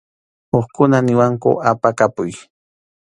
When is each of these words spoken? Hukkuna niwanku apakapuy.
Hukkuna 0.51 0.97
niwanku 1.05 1.49
apakapuy. 1.71 2.31